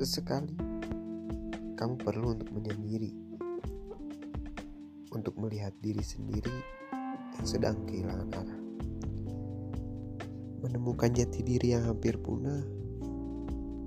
[0.00, 0.56] Sesekali
[1.76, 3.12] kamu perlu untuk menyendiri,
[5.12, 6.56] untuk melihat diri sendiri
[7.36, 8.60] yang sedang kehilangan arah,
[10.64, 12.64] menemukan jati diri yang hampir punah,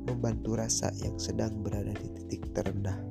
[0.05, 3.01] membantu rasa yang sedang berada di titik terendah,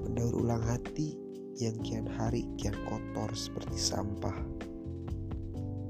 [0.00, 1.12] mendaur ulang hati
[1.60, 4.40] yang kian hari kian kotor seperti sampah,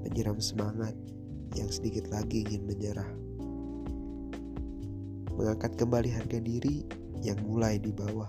[0.02, 0.98] menyiram semangat
[1.54, 3.27] yang sedikit lagi ingin menyerah
[5.38, 6.82] mengangkat kembali harga diri
[7.22, 8.26] yang mulai di bawah,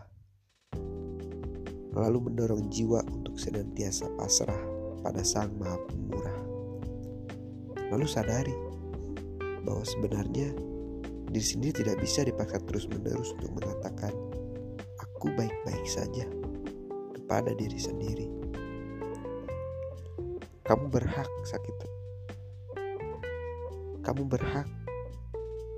[1.97, 4.61] lalu mendorong jiwa untuk senantiasa pasrah
[5.01, 6.39] pada Sang Maha Pemurah.
[7.89, 8.53] Lalu sadari
[9.65, 10.53] bahwa sebenarnya
[11.33, 14.13] diri sendiri tidak bisa dipaksa terus-menerus untuk mengatakan
[15.01, 16.29] aku baik-baik saja
[17.17, 18.29] kepada diri sendiri.
[20.61, 21.75] Kamu berhak sakit.
[24.05, 24.69] Kamu berhak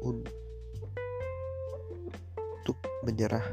[0.04, 0.51] untuk
[3.02, 3.46] menyerah.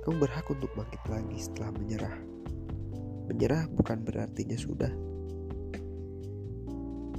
[0.00, 2.16] Kamu berhak untuk bangkit lagi setelah menyerah.
[3.28, 4.92] Menyerah bukan berartinya sudah,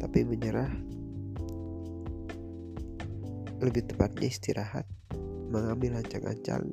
[0.01, 0.71] tapi menyerah
[3.61, 4.87] lebih tepatnya istirahat,
[5.53, 6.71] mengambil ancang-ancang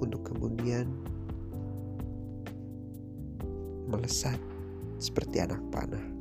[0.00, 0.88] untuk kemudian
[3.90, 4.38] melesat
[4.96, 6.15] seperti anak panah.